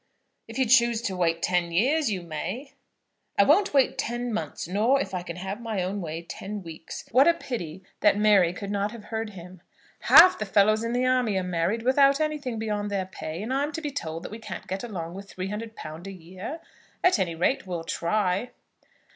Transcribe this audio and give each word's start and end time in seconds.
"If 0.47 0.57
you 0.57 0.65
choose 0.65 0.99
to 1.03 1.15
wait 1.15 1.43
ten 1.43 1.71
years, 1.71 2.09
you 2.09 2.23
may." 2.23 2.73
"I 3.37 3.43
won't 3.43 3.71
wait 3.71 3.99
ten 3.99 4.33
months, 4.33 4.67
nor, 4.67 4.99
if 4.99 5.13
I 5.13 5.21
can 5.21 5.35
have 5.35 5.61
my 5.61 5.83
own 5.83 6.01
way, 6.01 6.23
ten 6.23 6.63
weeks." 6.63 7.03
What 7.11 7.27
a 7.27 7.35
pity 7.35 7.83
that 7.99 8.17
Mary 8.17 8.51
could 8.51 8.71
not 8.71 8.91
have 8.93 9.03
heard 9.13 9.29
him. 9.35 9.61
"Half 9.99 10.39
the 10.39 10.45
fellows 10.47 10.83
in 10.83 10.93
the 10.93 11.05
army 11.05 11.37
are 11.37 11.43
married 11.43 11.83
without 11.83 12.19
anything 12.19 12.57
beyond 12.57 12.89
their 12.89 13.05
pay; 13.05 13.43
and 13.43 13.53
I'm 13.53 13.71
to 13.73 13.79
be 13.81 13.91
told 13.91 14.23
that 14.23 14.31
we 14.31 14.39
can't 14.39 14.65
get 14.65 14.83
along 14.83 15.13
with 15.13 15.35
£300 15.35 16.07
a 16.07 16.11
year? 16.11 16.61
At 17.03 17.19
any 17.19 17.35
rate, 17.35 17.67
we'll 17.67 17.83
try." 17.83 18.49